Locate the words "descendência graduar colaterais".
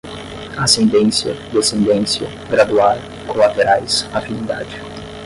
1.53-4.07